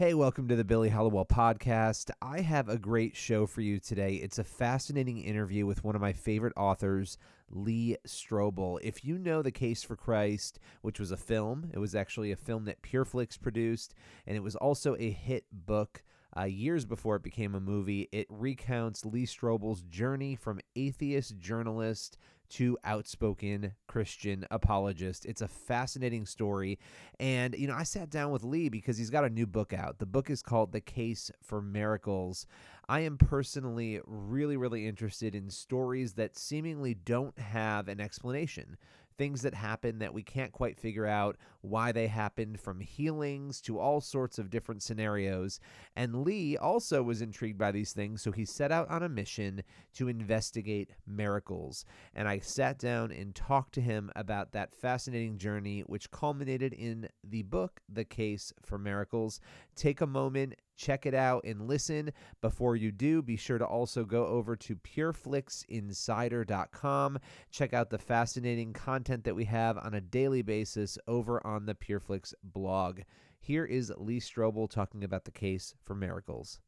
[0.00, 2.10] Hey, welcome to the Billy Hallowell podcast.
[2.22, 4.14] I have a great show for you today.
[4.14, 7.18] It's a fascinating interview with one of my favorite authors,
[7.50, 8.78] Lee Strobel.
[8.82, 12.36] If you know The Case for Christ, which was a film, it was actually a
[12.36, 13.92] film that PureFlix produced,
[14.26, 16.02] and it was also a hit book
[16.36, 18.08] uh, years before it became a movie.
[18.12, 22.18] It recounts Lee Strobel's journey from atheist journalist
[22.50, 25.24] to outspoken Christian apologist.
[25.24, 26.78] It's a fascinating story.
[27.18, 29.98] And, you know, I sat down with Lee because he's got a new book out.
[29.98, 32.46] The book is called The Case for Miracles.
[32.88, 38.76] I am personally really, really interested in stories that seemingly don't have an explanation
[39.20, 43.78] things that happen that we can't quite figure out why they happened, from healings to
[43.78, 45.60] all sorts of different scenarios.
[45.94, 49.62] And Lee also was intrigued by these things, so he set out on a mission
[49.92, 51.84] to investigate miracles.
[52.14, 57.06] And I sat down and talked to him about that fascinating journey, which culminated in
[57.22, 59.38] the book, The Case for Miracles.
[59.76, 62.10] Take a moment, check it out and listen.
[62.40, 67.18] Before you do, be sure to also go over to pureflixinsider.com.
[67.50, 71.74] Check out the fascinating content that we have on a daily basis over on the
[71.74, 73.00] PureFlix blog.
[73.38, 76.58] Here is Lee Strobel talking about the case for miracles.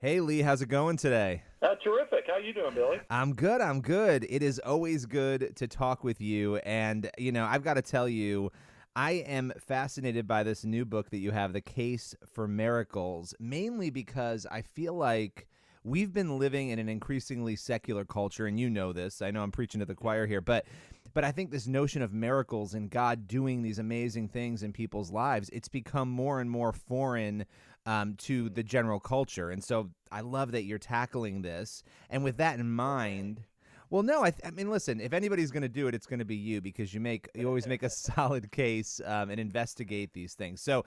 [0.00, 1.44] Hey Lee, how's it going today?
[1.62, 2.24] Uh, terrific.
[2.26, 3.00] How you doing, Billy?
[3.08, 3.62] I'm good.
[3.62, 4.26] I'm good.
[4.28, 8.08] It is always good to talk with you, and you know I've got to tell
[8.08, 8.50] you,
[8.96, 13.90] I am fascinated by this new book that you have, The Case for Miracles, mainly
[13.90, 15.48] because I feel like
[15.82, 19.20] we've been living in an increasingly secular culture and you know this.
[19.20, 20.66] I know I'm preaching to the choir here, but
[21.12, 25.10] but I think this notion of miracles and God doing these amazing things in people's
[25.10, 27.46] lives, it's become more and more foreign
[27.86, 29.50] um, to the general culture.
[29.50, 31.82] And so I love that you're tackling this.
[32.10, 33.42] And with that in mind,
[33.90, 35.00] well, no, I, th- I mean, listen.
[35.00, 37.46] If anybody's going to do it, it's going to be you because you make you
[37.46, 40.60] always make a solid case um, and investigate these things.
[40.60, 40.84] So,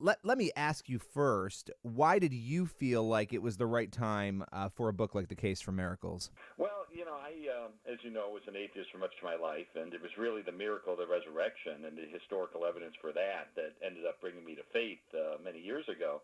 [0.00, 3.90] let let me ask you first: Why did you feel like it was the right
[3.90, 6.30] time uh, for a book like The Case for Miracles?
[6.56, 7.32] Well, you know, I,
[7.64, 10.10] um, as you know, was an atheist for much of my life, and it was
[10.18, 14.20] really the miracle of the resurrection and the historical evidence for that that ended up
[14.20, 16.22] bringing me to faith uh, many years ago.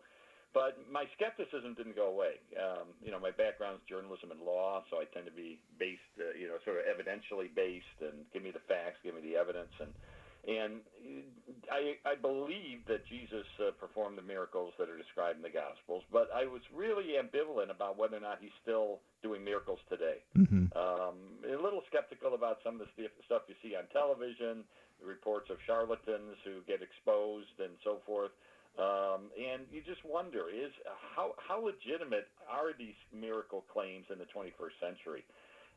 [0.53, 2.41] But my skepticism didn't go away.
[2.57, 6.01] Um, you know, my background is journalism and law, so I tend to be based,
[6.17, 9.37] uh, you know, sort of evidentially based, and give me the facts, give me the
[9.37, 9.91] evidence, and
[10.47, 10.79] and
[11.67, 16.07] I, I believe that Jesus uh, performed the miracles that are described in the Gospels,
[16.07, 20.23] but I was really ambivalent about whether or not he's still doing miracles today.
[20.39, 20.71] Mm-hmm.
[20.71, 24.63] Um, a little skeptical about some of the stuff you see on television,
[25.03, 28.31] the reports of charlatans who get exposed and so forth.
[28.77, 30.69] Um, and you just wonder is
[31.17, 35.25] how how legitimate are these miracle claims in the 21st century?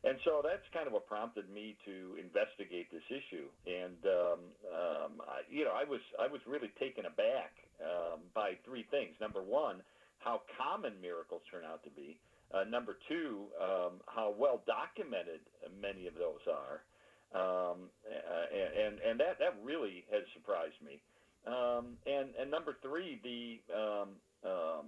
[0.03, 3.49] And so that's kind of what prompted me to investigate this issue.
[3.69, 4.39] And um,
[4.69, 9.13] um, I, you know, I was I was really taken aback um, by three things.
[9.21, 9.81] Number one,
[10.21, 12.17] how common miracles turn out to be.
[12.53, 15.41] Uh, number two, um, how well documented
[15.81, 16.85] many of those are.
[17.31, 21.01] Um, and and that that really has surprised me.
[21.47, 24.09] Um, and and number three, the um,
[24.45, 24.85] um,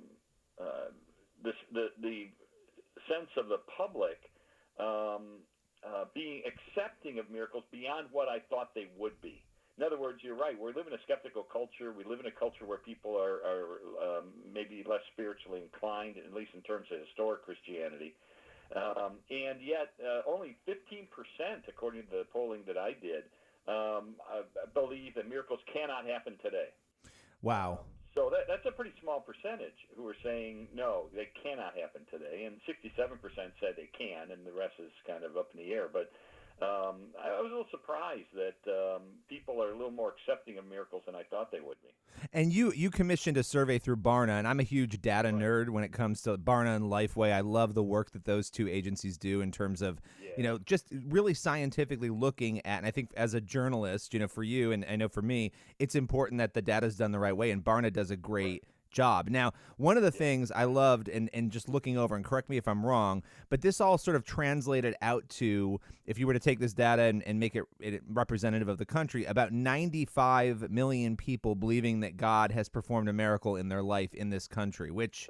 [0.61, 0.93] uh,
[1.43, 2.29] this, the the
[3.09, 4.21] sense of the public
[4.79, 5.41] um,
[5.81, 9.41] uh, being accepting of miracles beyond what I thought they would be.
[9.77, 10.53] In other words, you're right.
[10.53, 11.89] We live in a skeptical culture.
[11.89, 13.65] We live in a culture where people are, are
[13.97, 18.13] um, maybe less spiritually inclined, at least in terms of historic Christianity.
[18.77, 21.09] Um, and yet, uh, only 15%,
[21.67, 23.25] according to the polling that I did,
[23.67, 24.43] um, uh,
[24.73, 26.71] believe that miracles cannot happen today.
[27.41, 27.79] Wow.
[28.15, 32.45] So that, that's a pretty small percentage who are saying no, they cannot happen today,
[32.45, 33.17] and 67%
[33.59, 35.89] said they can, and the rest is kind of up in the air.
[35.91, 36.13] But
[36.61, 40.65] um, I was a little surprised that um, people are a little more accepting of
[40.65, 41.89] miracles than I thought they would be.
[42.31, 45.41] And you you commissioned a survey through Barna, and I'm a huge data right.
[45.41, 47.33] nerd when it comes to Barna and Lifeway.
[47.33, 50.29] I love the work that those two agencies do in terms of yeah.
[50.37, 52.77] you know just really scientifically looking at.
[52.77, 55.51] And I think as a journalist, you know, for you and I know for me,
[55.79, 57.51] it's important that the data is done the right way.
[57.51, 58.63] And Barna does a great.
[58.63, 59.27] Right job.
[59.29, 62.57] Now, one of the things I loved, and, and just looking over, and correct me
[62.57, 66.39] if I'm wrong, but this all sort of translated out to, if you were to
[66.39, 71.17] take this data and, and make it, it representative of the country, about 95 million
[71.17, 75.29] people believing that God has performed a miracle in their life in this country, which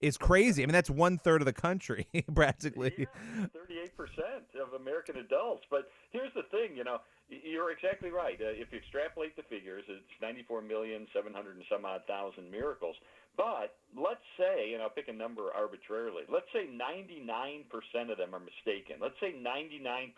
[0.00, 0.62] is crazy.
[0.62, 3.06] I mean, that's one third of the country, practically.
[3.52, 5.64] Thirty-eight percent of American adults.
[5.70, 6.98] But here's the thing, you know,
[7.28, 8.40] you're exactly right.
[8.40, 12.50] Uh, if you extrapolate the figures, it's ninety-four million seven hundred and some odd thousand
[12.50, 12.96] miracles.
[13.36, 17.64] But let's say, and I'll pick a number arbitrarily, let's say 99%
[18.10, 18.96] of them are mistaken.
[19.00, 20.12] Let's say 99%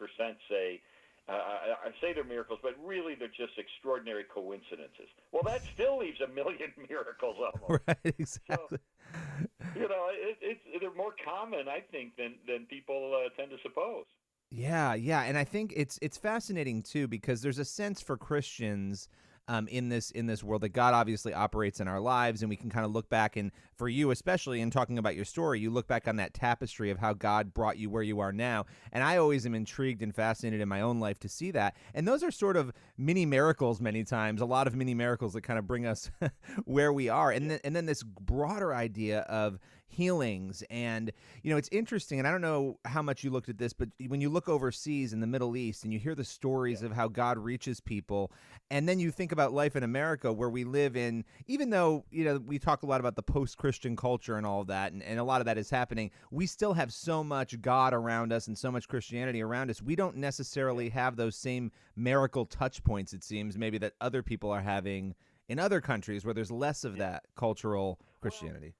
[0.49, 0.81] say
[1.29, 5.07] Uh, I, I say they're miracles, but really they're just extraordinary coincidences.
[5.31, 7.83] Well, that still leaves a million miracles almost.
[7.87, 8.79] Right, exactly.
[8.79, 13.51] So, you know, it, it's they're more common, I think, than than people uh, tend
[13.51, 14.05] to suppose.
[14.51, 19.09] Yeah, yeah, and I think it's it's fascinating too because there's a sense for Christians
[19.49, 22.57] um, in this in this world that God obviously operates in our lives, and we
[22.57, 25.71] can kind of look back and for you especially in talking about your story, you
[25.71, 29.03] look back on that tapestry of how God brought you where you are now, and
[29.03, 32.23] I always am intrigued and fascinated in my own life to see that, and those
[32.23, 35.67] are sort of mini miracles many times, a lot of mini miracles that kind of
[35.67, 36.11] bring us
[36.65, 39.59] where we are, and then and then this broader idea of
[39.93, 40.63] healings.
[40.71, 41.13] And
[41.43, 43.89] you know it's interesting and i don't know how much you looked at this but
[44.07, 46.87] when you look overseas in the middle east and you hear the stories yeah.
[46.87, 48.33] of how god reaches people
[48.71, 52.25] and then you think about life in america where we live in even though you
[52.25, 55.19] know we talk a lot about the post-christian culture and all of that and, and
[55.19, 58.57] a lot of that is happening we still have so much god around us and
[58.57, 59.83] so much christianity around us.
[59.83, 64.51] We don't necessarily have those same miracle touch points it seems maybe that other people
[64.51, 65.15] are having
[65.49, 68.75] in other countries where there's less of that cultural christianity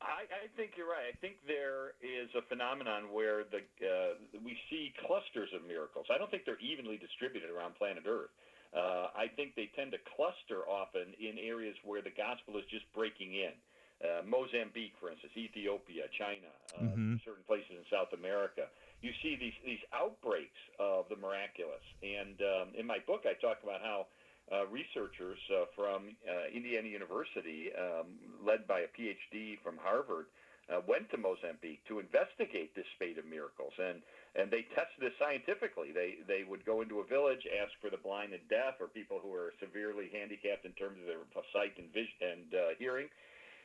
[0.00, 1.12] I, I think you're right.
[1.12, 6.08] I think there is a phenomenon where the uh, we see clusters of miracles.
[6.08, 8.32] I don't think they're evenly distributed around planet Earth.
[8.72, 12.86] Uh, I think they tend to cluster often in areas where the gospel is just
[12.96, 13.52] breaking in.
[14.00, 17.20] Uh, Mozambique, for instance, Ethiopia, China, uh, mm-hmm.
[17.20, 18.72] certain places in South America.
[19.04, 21.84] You see these these outbreaks of the miraculous.
[22.00, 24.08] And um, in my book, I talk about how
[24.50, 30.26] uh, researchers uh, from uh, Indiana University, um, led by a PhD from Harvard,
[30.66, 34.02] uh, went to Mozambique to investigate this spate of miracles, and
[34.38, 35.90] and they tested this scientifically.
[35.90, 39.18] They they would go into a village, ask for the blind and deaf, or people
[39.22, 41.22] who are severely handicapped in terms of their
[41.54, 43.10] sight and vision and uh, hearing,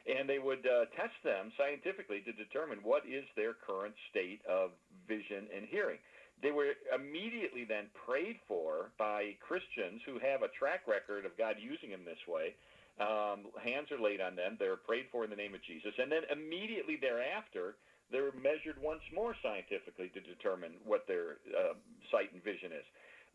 [0.09, 0.65] and they would
[0.97, 4.73] test them scientifically to determine what is their current state of
[5.07, 5.97] vision and hearing.
[6.41, 11.55] They were immediately then prayed for by Christians who have a track record of God
[11.59, 12.55] using them this way.
[12.99, 14.55] Um, hands are laid on them.
[14.59, 15.91] They're prayed for in the name of Jesus.
[15.99, 17.75] And then immediately thereafter,
[18.11, 21.75] they're measured once more scientifically to determine what their uh,
[22.11, 22.85] sight and vision is.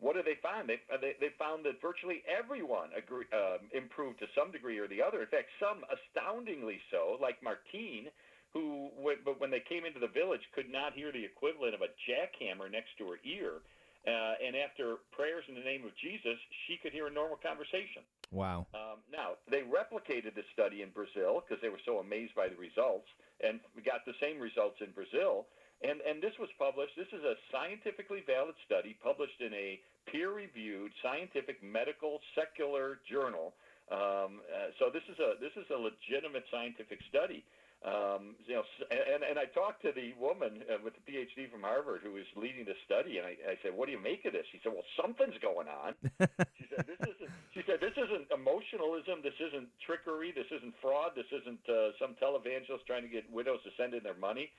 [0.01, 0.65] What do they find?
[0.65, 4.89] They, uh, they, they found that virtually everyone agree, uh, improved to some degree or
[4.89, 5.21] the other.
[5.21, 8.09] In fact, some astoundingly so, like Martine,
[8.53, 8.89] who,
[9.23, 12.69] but when they came into the village, could not hear the equivalent of a jackhammer
[12.69, 13.63] next to her ear.
[14.01, 18.01] Uh, and after prayers in the name of Jesus, she could hear a normal conversation.
[18.31, 18.65] Wow.
[18.73, 22.57] Um, now, they replicated the study in Brazil because they were so amazed by the
[22.57, 23.05] results
[23.39, 25.45] and got the same results in Brazil.
[25.85, 26.93] And, and this was published.
[26.97, 33.53] This is a scientifically valid study published in a peer reviewed scientific medical secular journal.
[33.91, 37.43] Um, uh, so this is a this is a legitimate scientific study.
[37.81, 41.65] Um, you know, and, and I talked to the woman uh, with the PhD from
[41.65, 44.37] Harvard who was leading the study, and I, I said, "What do you make of
[44.37, 45.97] this?" She said, "Well, something's going on."
[46.61, 49.25] she said, "This isn't." She said, "This isn't emotionalism.
[49.25, 50.29] This isn't trickery.
[50.29, 51.17] This isn't fraud.
[51.17, 54.53] This isn't uh, some televangelist trying to get widows to send in their money.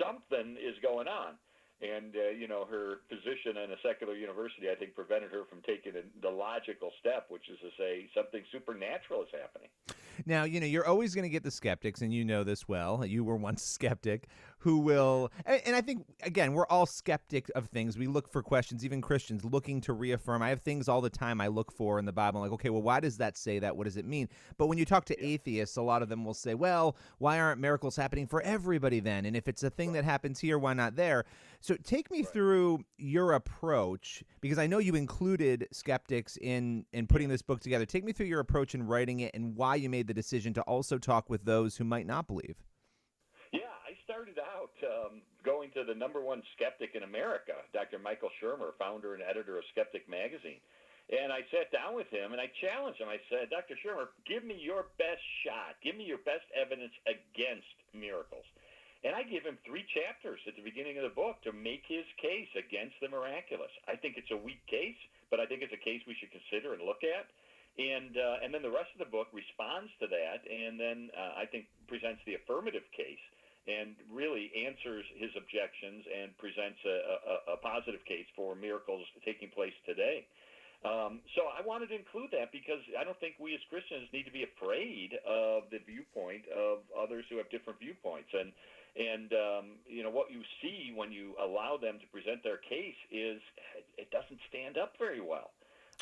[0.00, 1.36] Something is going on."
[1.82, 5.60] and uh, you know her position in a secular university, I think, prevented her from
[5.66, 9.68] taking the logical step, which is to say something supernatural is happening.
[10.26, 13.04] Now, you know, you're always going to get the skeptics, and you know this well.
[13.04, 14.28] You were once a skeptic
[14.58, 17.98] who will, and I think, again, we're all skeptic of things.
[17.98, 20.40] We look for questions, even Christians looking to reaffirm.
[20.40, 22.70] I have things all the time I look for in the Bible, I'm like, okay,
[22.70, 23.76] well, why does that say that?
[23.76, 24.28] What does it mean?
[24.58, 27.60] But when you talk to atheists, a lot of them will say, well, why aren't
[27.60, 29.26] miracles happening for everybody then?
[29.26, 31.24] And if it's a thing that happens here, why not there?
[31.60, 32.28] So take me right.
[32.28, 37.86] through your approach because I know you included skeptics in in putting this book together.
[37.86, 40.62] Take me through your approach in writing it and why you made the decision to
[40.62, 42.56] also talk with those who might not believe.
[43.52, 47.98] Yeah, I started out um, going to the number one skeptic in America, Dr.
[47.98, 50.60] Michael Shermer, founder and editor of Skeptic Magazine.
[51.10, 53.10] And I sat down with him and I challenged him.
[53.10, 53.76] I said, Dr.
[53.82, 55.76] Shermer, give me your best shot.
[55.82, 58.46] Give me your best evidence against miracles.
[59.02, 62.06] And I give him three chapters at the beginning of the book to make his
[62.22, 63.70] case against the miraculous.
[63.90, 66.78] I think it's a weak case, but I think it's a case we should consider
[66.78, 67.26] and look at.
[67.78, 71.40] And uh, and then the rest of the book responds to that, and then uh,
[71.40, 73.24] I think presents the affirmative case
[73.64, 79.48] and really answers his objections and presents a, a, a positive case for miracles taking
[79.54, 80.26] place today.
[80.82, 84.26] Um, so I wanted to include that because I don't think we as Christians need
[84.26, 88.28] to be afraid of the viewpoint of others who have different viewpoints.
[88.34, 88.50] And
[88.92, 92.98] and um, you know what you see when you allow them to present their case
[93.14, 93.38] is
[93.96, 95.54] it doesn't stand up very well.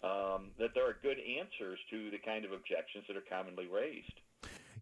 [0.03, 4.21] Um, that there are good answers to the kind of objections that are commonly raised.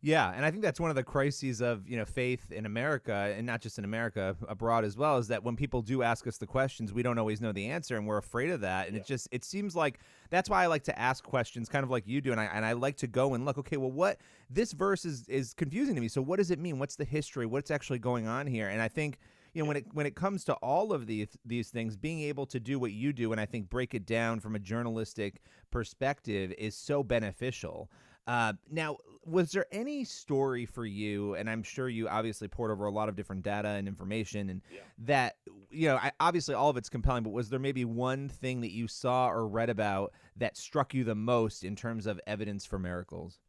[0.00, 3.34] Yeah, and I think that's one of the crises of you know faith in America,
[3.36, 6.38] and not just in America, abroad as well, is that when people do ask us
[6.38, 8.86] the questions, we don't always know the answer, and we're afraid of that.
[8.86, 9.02] And Yeah.
[9.02, 9.98] it just it seems like
[10.30, 12.64] that's why I like to ask questions, kind of like you do, and I and
[12.64, 13.58] I like to go and look.
[13.58, 16.06] Okay, well, what this verse is is confusing to me.
[16.06, 16.78] So what does it mean?
[16.78, 17.46] What's the history?
[17.46, 18.68] What's actually going on here?
[18.68, 19.18] And I think
[19.58, 22.46] you know when it when it comes to all of these these things, being able
[22.46, 26.54] to do what you do, and I think break it down from a journalistic perspective
[26.56, 27.90] is so beneficial.
[28.28, 31.34] Uh, now, was there any story for you?
[31.34, 34.62] And I'm sure you obviously pored over a lot of different data and information, and
[34.70, 34.80] Yeah.
[34.98, 35.36] that
[35.70, 37.24] you know, I, obviously all of it's compelling.
[37.24, 41.02] But was there maybe one thing that you saw or read about that struck you
[41.02, 43.40] the most in terms of evidence for miracles?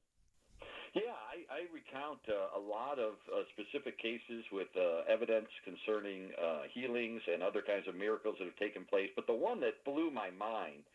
[1.60, 7.20] I, recount uh, a lot of uh, specific cases with uh, evidence concerning uh, healings
[7.28, 9.12] and other kinds of miracles that have taken place.
[9.16, 10.88] But the one that blew my mind,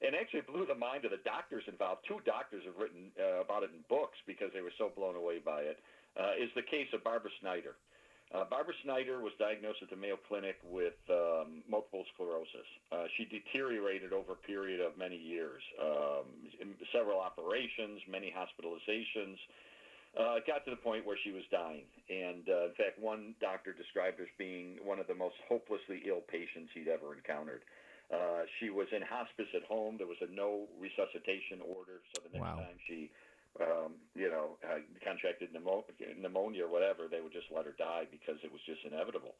[0.00, 3.60] and actually blew the mind of the doctors involved, two doctors have written uh, about
[3.60, 5.76] it in books because they were so blown away by it,
[6.16, 7.76] uh, is the case of Barbara Snyder.
[8.50, 12.68] Barbara Snyder was diagnosed at the Mayo Clinic with um, multiple sclerosis.
[13.16, 16.26] She deteriorated over a period of many years, um,
[16.92, 19.40] several operations, many hospitalizations.
[20.14, 21.88] Uh, it got to the point where she was dying.
[22.08, 26.04] And uh, in fact, one doctor described her as being one of the most hopelessly
[26.06, 27.64] ill patients he'd ever encountered.
[28.08, 29.98] Uh, she was in hospice at home.
[29.98, 32.62] There was a no resuscitation order, so the next Wow.
[32.62, 33.10] time she
[33.60, 35.84] um, you know, uh, contracted pneumo-
[36.20, 39.34] pneumonia or whatever, they would just let her die because it was just inevitable.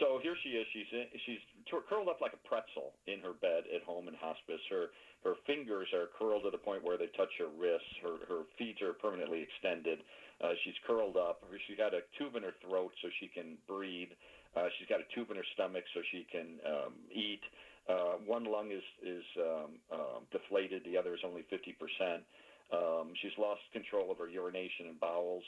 [0.00, 0.66] So here she is.
[0.72, 4.14] She's in, she's tur- curled up like a pretzel in her bed at home in
[4.14, 4.60] hospice.
[4.70, 4.90] Her
[5.22, 7.94] her fingers are curled to the point where they touch her wrists.
[8.02, 10.00] Her her feet are permanently extended.
[10.42, 11.42] Uh, she's curled up.
[11.66, 14.10] She's got a tube in her throat so she can breathe.
[14.56, 17.42] Uh, she's got a tube in her stomach so she can um, eat.
[17.88, 20.82] Uh, one lung is is um, um, deflated.
[20.84, 22.26] The other is only 50 percent.
[22.72, 25.44] Um, she's lost control of her urination and bowels.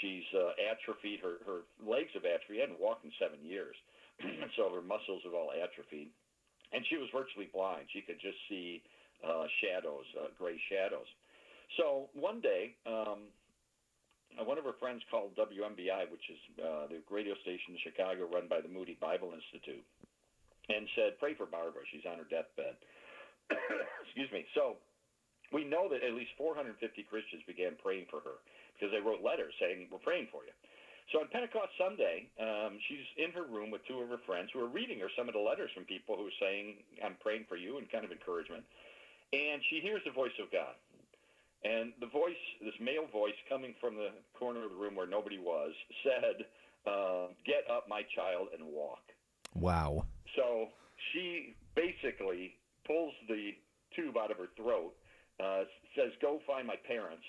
[0.00, 1.20] She's uh, atrophied.
[1.24, 2.60] Her her legs have atrophied.
[2.60, 3.74] She hadn't walked in seven years,
[4.56, 6.12] so her muscles have all atrophied.
[6.72, 7.88] And she was virtually blind.
[7.88, 8.84] She could just see
[9.24, 11.08] uh, shadows, uh, gray shadows.
[11.80, 13.32] So one day, um,
[14.36, 18.28] uh, one of her friends called WMBI, which is uh, the radio station in Chicago
[18.28, 19.84] run by the Moody Bible Institute,
[20.68, 21.82] and said, "Pray for Barbara.
[21.88, 22.76] She's on her deathbed."
[24.04, 24.44] Excuse me.
[24.52, 24.76] So
[25.52, 26.76] we know that at least 450
[27.08, 28.38] Christians began praying for her
[28.74, 30.52] because they wrote letters saying, "We're praying for you."
[31.12, 34.60] So on Pentecost Sunday, um, she's in her room with two of her friends who
[34.60, 37.56] are reading her some of the letters from people who are saying, "I'm praying for
[37.56, 38.64] you," and kind of encouragement.
[39.32, 40.74] And she hears the voice of God.
[41.64, 45.38] And the voice, this male voice coming from the corner of the room where nobody
[45.38, 45.74] was,
[46.04, 46.46] said,
[46.86, 49.02] uh, "Get up, my child, and walk."
[49.54, 50.06] Wow.
[50.36, 50.70] So
[51.12, 53.56] she basically pulls the
[53.94, 54.94] tube out of her throat,
[55.40, 55.64] uh,
[55.94, 57.24] says, "Go find my parents,"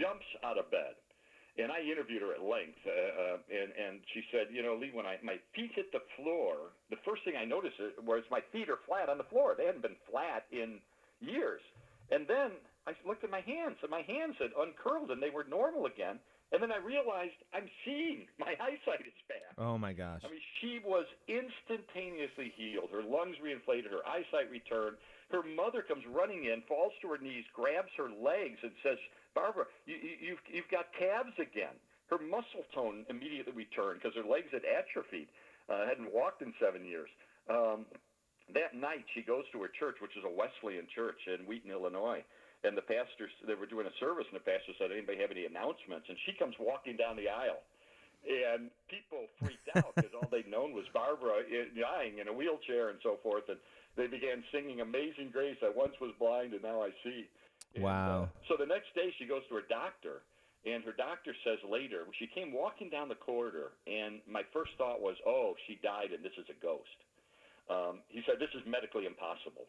[0.00, 0.94] jumps out of bed,
[1.58, 4.90] and I interviewed her at length, uh, uh, and and she said, "You know, Lee,
[4.92, 8.68] when I my feet hit the floor, the first thing I noticed was my feet
[8.68, 9.54] are flat on the floor.
[9.56, 10.80] They hadn't been flat in
[11.20, 11.62] years,
[12.10, 12.52] and then
[12.86, 16.18] I looked at my hands, and my hands had uncurled, and they were normal again."
[16.52, 18.30] And then I realized I'm seeing.
[18.38, 19.58] My eyesight is back.
[19.58, 20.22] Oh my gosh.
[20.22, 22.94] I mean, she was instantaneously healed.
[22.94, 24.96] Her lungs reinflated, her eyesight returned.
[25.30, 28.98] Her mother comes running in, falls to her knees, grabs her legs, and says,
[29.34, 31.74] "Barbara, you, you, you've you've got calves again."
[32.10, 35.28] Her muscle tone immediately returned because her legs had atrophied,
[35.68, 37.08] uh, hadn't walked in seven years.
[37.48, 37.86] Um,
[38.52, 42.22] that night, she goes to her church, which is a Wesleyan church in Wheaton, Illinois.
[42.64, 45.44] And the pastor, they were doing a service, and the pastor said, "Anybody have any
[45.44, 47.60] announcements?" And she comes walking down the aisle,
[48.24, 50.13] and people freaked out because
[50.84, 53.48] was Barbara i- dying in a wheelchair and so forth.
[53.48, 53.58] And
[53.96, 57.28] they began singing "Amazing Grace." I once was blind, and now I see.
[57.74, 58.24] And, Wow.
[58.24, 60.22] Uh, so the next day, she goes to her doctor,
[60.66, 65.00] and her doctor says later she came walking down the corridor, and my first thought
[65.00, 66.98] was, "Oh, she died, and this is a ghost."
[67.70, 69.66] Um, he said, "This is medically impossible."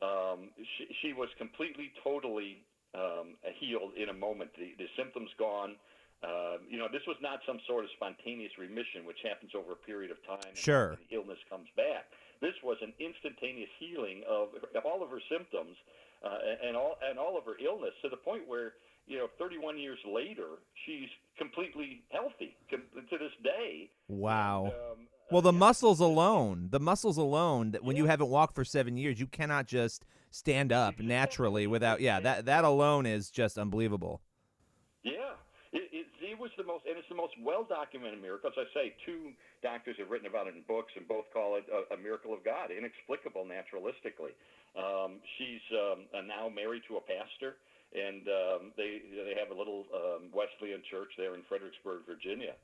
[0.00, 2.64] Um, she, she was completely, totally
[2.94, 4.50] um, healed in a moment.
[4.58, 5.76] The, the symptoms gone.
[6.22, 9.80] Um, you know, this was not some sort of spontaneous remission, which happens over a
[9.82, 10.46] period of time.
[10.46, 10.96] and Sure.
[11.10, 12.06] The illness comes back.
[12.40, 15.74] This was an instantaneous healing of, of all of her symptoms
[16.22, 18.74] uh, and, all and all of her illness to the point where
[19.06, 20.46] you know, 31 years later,
[20.86, 23.90] she's completely healthy com- to this day.
[24.08, 24.64] Wow.
[24.66, 28.54] And, um, Well, the uh, muscles alone, the muscles alone, that when you haven't walked
[28.54, 32.00] for seven years, you cannot just stand up naturally without.
[32.00, 34.20] Yeah, that that alone is just unbelievable.
[35.02, 35.34] Yeah,
[35.72, 38.50] it, it, it was the most, and it's the most well documented miracle.
[38.50, 39.30] As I say, two
[39.62, 42.42] doctors have written about it in books, and both call it a, a miracle of
[42.42, 44.34] God, inexplicable naturalistically.
[44.74, 47.62] Um, she's um, now married to a pastor,
[47.94, 52.58] and um, they they have a little um, Wesleyan church there in Fredericksburg, Virginia.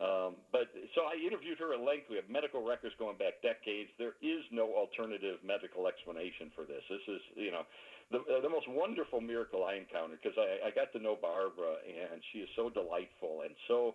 [0.00, 2.08] Um, but so I interviewed her at length.
[2.08, 3.90] We have medical records going back decades.
[3.98, 6.80] There is no alternative medical explanation for this.
[6.88, 7.68] This is, you know,
[8.10, 11.78] the, uh, the most wonderful miracle I encountered because I, I got to know Barbara
[11.86, 13.94] and she is so delightful and so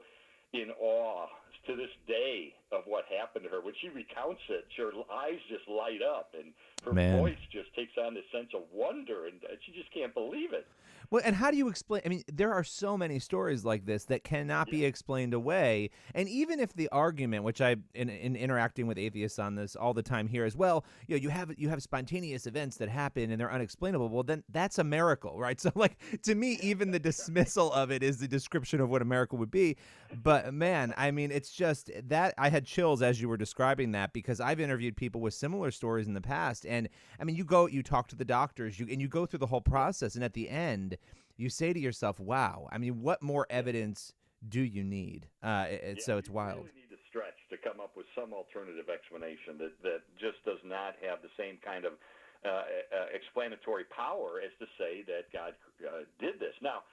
[0.61, 1.27] in awe
[1.67, 3.61] to this day of what happened to her.
[3.61, 6.53] When she recounts it, her eyes just light up and
[6.85, 7.19] her Man.
[7.19, 10.67] voice just takes on this sense of wonder and uh, she just can't believe it.
[11.09, 12.01] Well, and how do you explain?
[12.05, 15.91] I mean, there are so many stories like this that cannot be explained away.
[16.13, 19.93] And even if the argument, which I in, in interacting with atheists on this all
[19.93, 23.31] the time here as well, you know, you have you have spontaneous events that happen
[23.31, 24.09] and they're unexplainable.
[24.09, 25.59] Well, then that's a miracle, right?
[25.65, 29.05] So, like to me, even the dismissal of it is the description of what a
[29.05, 29.77] miracle would be.
[30.21, 34.13] But man, I mean, it's just that I had chills as you were describing that
[34.13, 37.67] because I've interviewed people with similar stories in the past, and I mean, you go,
[37.67, 40.33] you talk to the doctors, you and you go through the whole process, and at
[40.33, 40.97] the end
[41.37, 42.67] you say to yourself, "Wow!
[42.71, 44.13] I mean, what more evidence
[44.47, 46.57] do you need?" Uh, it, Yeah, so it's you wild.
[46.59, 50.59] really need to stretch to come up with some alternative explanation that, that just does
[50.63, 51.93] not have the same kind of
[52.45, 52.61] uh, uh,
[53.13, 56.53] explanatory power as to say that God uh, did this.
[56.61, 56.83] Now,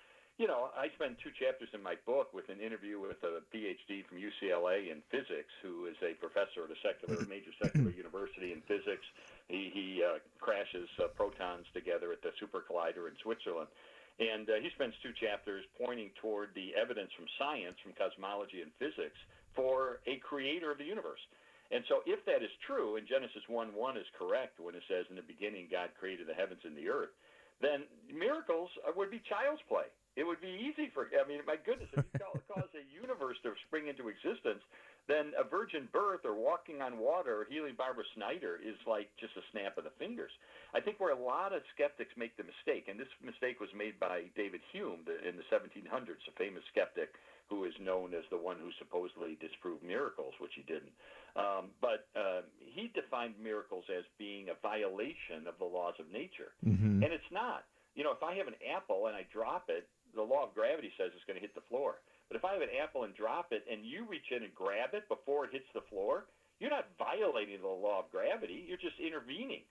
[0.43, 4.03] you know, I spend two chapters in my book with an interview with a PhD
[4.11, 8.59] from UCLA in physics, who is a professor at a secular, major secular university in
[8.67, 9.07] physics.
[9.47, 13.71] He, he uh, crashes uh, protons together at the super collider in Switzerland.
[14.19, 18.75] And uh, he spends two chapters pointing toward the evidence from science, from cosmology and
[18.83, 19.17] physics,
[19.55, 21.23] for a creator of the universe.
[21.71, 25.07] And so, if that is true, and Genesis 1 1 is correct when it says,
[25.07, 27.15] In the beginning, God created the heavens and the earth,
[27.63, 29.87] then miracles uh, would be child's play.
[30.15, 33.41] It would be easy for, I mean, my goodness, if you call, cause a universe
[33.43, 34.61] to spring into existence,
[35.09, 39.35] then a virgin birth or walking on water or healing Barbara Snyder is like just
[39.41, 40.31] a snap of the fingers.
[40.77, 43.99] I think where a lot of skeptics make the mistake, and this mistake was made
[43.99, 47.17] by David Hume in the 1700s, a famous skeptic
[47.51, 50.95] who is known as the one who supposedly disproved miracles, which he didn't.
[51.37, 56.53] Um, but uh, he defined miracles as being a violation of the laws of nature,
[56.65, 57.03] Mm-hmm.
[57.03, 57.65] and it's not.
[57.95, 60.93] You know, if I have an apple and I drop it, the law of gravity
[60.97, 62.01] says it's going to hit the floor.
[62.29, 64.93] But if I have an apple and drop it, and you reach in and grab
[64.93, 66.29] it before it hits the floor,
[66.61, 68.65] you're not violating the law of gravity.
[68.65, 69.67] You're just intervening.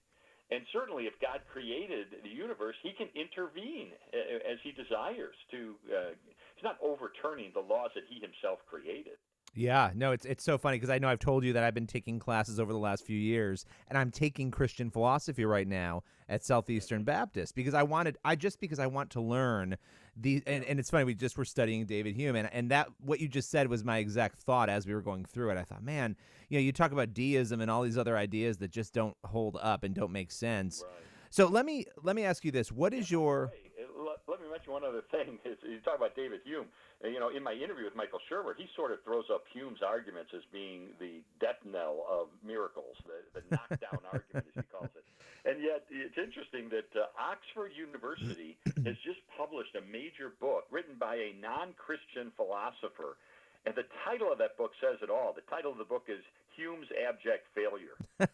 [0.51, 5.79] And certainly, if God created the universe, He can intervene as He desires to.
[5.87, 6.11] Uh,
[6.53, 9.15] he's not overturning the laws that He Himself created.
[9.53, 11.87] Yeah, no, it's it's so funny because I know I've told you that I've been
[11.87, 16.45] taking classes over the last few years, and I'm taking Christian philosophy right now at
[16.45, 19.75] Southeastern Baptist because I wanted I just because I want to learn
[20.15, 23.19] the and, and it's funny we just were studying David Hume and and that what
[23.19, 25.57] you just said was my exact thought as we were going through it.
[25.57, 26.15] I thought, man,
[26.47, 29.57] you know, you talk about deism and all these other ideas that just don't hold
[29.61, 30.81] up and don't make sense.
[30.87, 31.03] Right.
[31.29, 34.49] So let me let me ask you this: What is your Hey, let, let me
[34.49, 35.39] mention one other thing.
[35.45, 36.65] Is you talk about David Hume.
[37.03, 40.31] You know, in my interview with Michael Shermer, he sort of throws up Hume's arguments
[40.37, 45.05] as being the death knell of miracles, the, the knockdown argument, as he calls it.
[45.41, 48.53] And yet, it's interesting that uh, Oxford University
[48.85, 53.17] has just published a major book written by a non-Christian philosopher.
[53.65, 55.33] And the title of that book says it all.
[55.33, 56.21] The title of the book is
[56.53, 57.97] Hume's Abject Failure.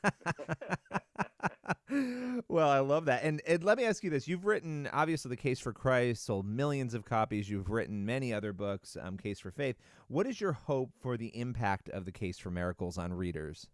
[2.69, 3.23] I love that.
[3.23, 6.45] And, and let me ask you this: You've written obviously the Case for Christ, sold
[6.45, 7.49] millions of copies.
[7.49, 9.77] You've written many other books, um, Case for Faith.
[10.07, 13.67] What is your hope for the impact of the Case for Miracles on readers?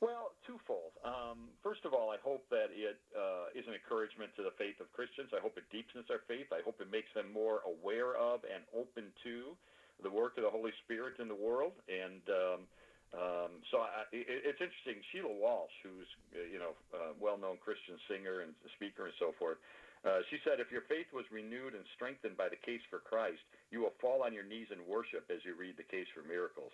[0.00, 0.92] Well, twofold.
[1.04, 4.76] Um, first of all, I hope that it uh, is an encouragement to the faith
[4.80, 5.32] of Christians.
[5.32, 6.52] I hope it deepens their faith.
[6.52, 9.56] I hope it makes them more aware of and open to
[10.04, 11.72] the work of the Holy Spirit in the world.
[11.88, 12.60] And um,
[14.24, 15.02] it's interesting.
[15.12, 19.58] Sheila Walsh, who's uh, you know a well-known Christian singer and speaker and so forth,
[20.06, 23.42] uh, she said, "If your faith was renewed and strengthened by the case for Christ,
[23.74, 26.72] you will fall on your knees in worship as you read the case for miracles."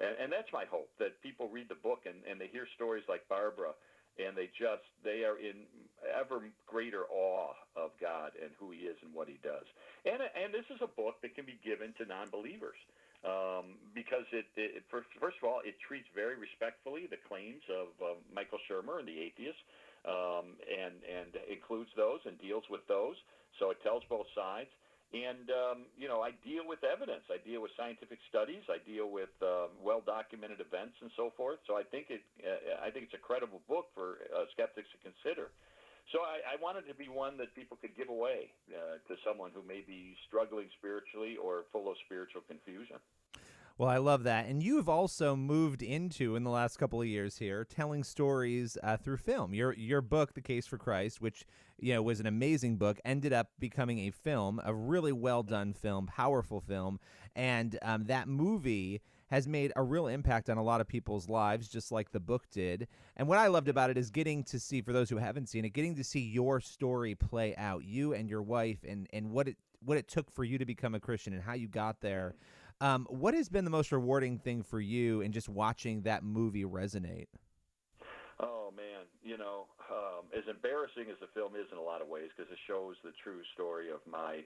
[0.00, 3.04] And, and that's my hope that people read the book and, and they hear stories
[3.08, 3.76] like Barbara,
[4.18, 5.64] and they just they are in
[6.10, 9.64] ever greater awe of God and who He is and what He does.
[10.04, 12.76] And and this is a book that can be given to non-believers
[13.22, 17.88] um, because it, it first, first of all it treats very respectfully the claims of
[18.02, 19.62] uh, Michael Shermer and the atheists,
[20.04, 23.14] um, and and includes those and deals with those.
[23.58, 24.70] So it tells both sides.
[25.12, 27.28] And um, you know, I deal with evidence.
[27.28, 28.64] I deal with scientific studies.
[28.72, 31.60] I deal with uh, well-documented events and so forth.
[31.68, 32.24] So I think it.
[32.40, 35.52] Uh, I think it's a credible book for uh, skeptics to consider.
[36.10, 39.50] So I, I wanted to be one that people could give away uh, to someone
[39.54, 42.96] who may be struggling spiritually or full of spiritual confusion.
[43.78, 44.46] Well, I love that.
[44.46, 48.96] And you've also moved into in the last couple of years here telling stories uh,
[48.98, 49.54] through film.
[49.54, 51.44] Your your book, The Case for Christ, which
[51.78, 55.72] you know was an amazing book, ended up becoming a film, a really well done
[55.72, 57.00] film, powerful film,
[57.34, 59.00] and um, that movie
[59.32, 62.44] has made a real impact on a lot of people's lives, just like the book
[62.50, 62.86] did.
[63.16, 65.64] And what I loved about it is getting to see, for those who haven't seen
[65.64, 69.48] it, getting to see your story play out, you and your wife, and and what
[69.48, 72.34] it what it took for you to become a Christian and how you got there.
[72.82, 76.64] Um, what has been the most rewarding thing for you in just watching that movie
[76.64, 77.28] resonate?
[78.38, 82.08] Oh man, you know, um, as embarrassing as the film is in a lot of
[82.08, 84.44] ways, because it shows the true story of my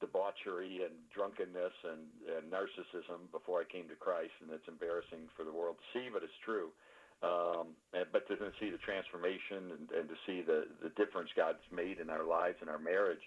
[0.00, 2.02] debauchery and drunkenness and,
[2.36, 6.08] and narcissism before I came to Christ, and it's embarrassing for the world to see,
[6.08, 6.72] but it's true.
[7.20, 11.60] Um, and, but to see the transformation and, and to see the, the difference God's
[11.68, 13.20] made in our lives and our marriage,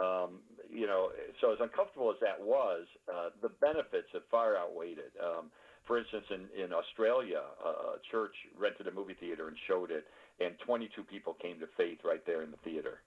[0.00, 0.40] um,
[0.72, 5.12] you know, so as uncomfortable as that was, uh, the benefits have far outweighed it.
[5.20, 5.52] Um,
[5.84, 10.04] for instance, in, in Australia, a church rented a movie theater and showed it,
[10.40, 13.00] and 22 people came to faith right there in the theater.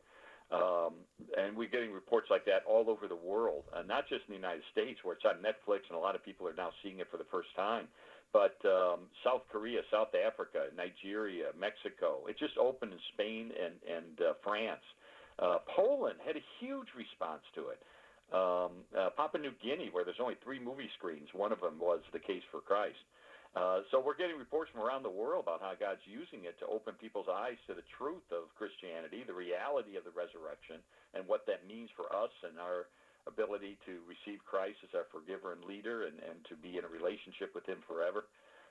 [0.52, 1.06] Um,
[1.38, 4.42] and we're getting reports like that all over the world, uh, not just in the
[4.42, 7.08] United States, where it's on Netflix and a lot of people are now seeing it
[7.12, 7.86] for the first time,
[8.34, 12.26] but um, South Korea, South Africa, Nigeria, Mexico.
[12.28, 14.82] It just opened in Spain and, and uh, France.
[15.38, 17.80] Uh, Poland had a huge response to it.
[18.34, 22.02] Um, uh, Papua New Guinea, where there's only three movie screens, one of them was
[22.14, 23.02] The Case for Christ.
[23.58, 26.70] Uh, so we're getting reports from around the world about how God's using it to
[26.70, 30.78] open people's eyes to the truth of Christianity, the reality of the resurrection,
[31.18, 32.86] and what that means for us and our
[33.26, 36.92] ability to receive Christ as our forgiver and leader and, and to be in a
[36.92, 38.30] relationship with him forever.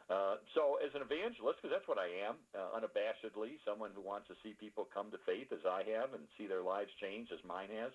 [0.09, 4.31] Uh, so as an evangelist, because that's what I am, uh, unabashedly, someone who wants
[4.33, 7.43] to see people come to faith as I have and see their lives change as
[7.45, 7.93] mine has,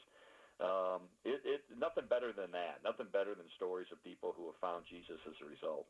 [0.62, 2.86] um, it, it, nothing better than that.
[2.86, 5.90] Nothing better than stories of people who have found Jesus as a result.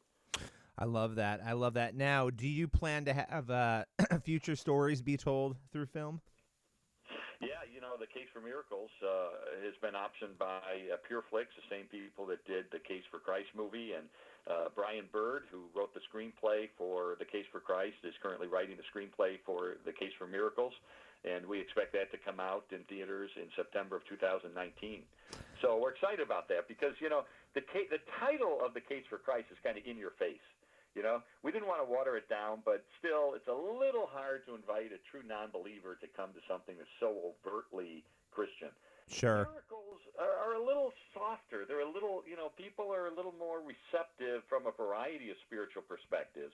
[0.77, 1.41] I love that.
[1.45, 1.95] I love that.
[1.95, 3.86] Now, do you plan to have uh,
[4.23, 6.21] future stories be told through film?
[7.41, 11.67] Yeah, you know, the Case for Miracles uh, has been optioned by uh, PureFlix, the
[11.69, 14.07] same people that did the Case for Christ movie, and
[14.47, 18.79] uh, Brian Bird, who wrote the screenplay for the Case for Christ, is currently writing
[18.79, 20.73] the screenplay for the Case for Miracles,
[21.23, 25.03] and we expect that to come out in theaters in September of 2019.
[25.62, 27.23] So we're excited about that because you know
[27.55, 30.43] the ca- the title of the Case for Christ is kind of in your face.
[30.93, 34.45] You know, we didn't want to water it down, but still, it's a little hard
[34.45, 38.69] to invite a true non-believer to come to something that's so overtly Christian.
[39.10, 39.49] Sure.
[39.49, 41.65] Miracles are, are a little softer.
[41.65, 45.38] They're a little, you know, people are a little more receptive from a variety of
[45.49, 46.53] spiritual perspectives.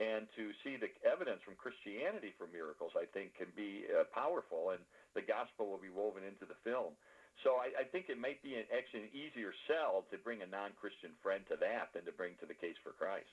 [0.00, 4.72] And to see the evidence from Christianity for miracles, I think, can be uh, powerful,
[4.72, 4.80] and
[5.12, 6.96] the gospel will be woven into the film.
[7.42, 10.46] So I, I think it might be an, actually an easier sell to bring a
[10.46, 13.28] non-Christian friend to that than to bring to the Case for Christ.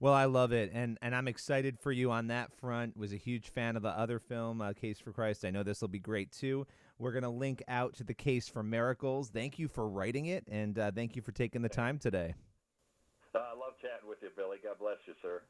[0.00, 2.96] Well, I love it, and and I'm excited for you on that front.
[2.96, 5.44] Was a huge fan of the other film, uh, Case for Christ.
[5.44, 6.66] I know this will be great too.
[6.98, 9.30] We're gonna link out to the Case for Miracles.
[9.30, 12.34] Thank you for writing it, and uh, thank you for taking the time today.
[13.34, 14.58] Uh, I love chatting with you, Billy.
[14.62, 15.42] God bless you, sir.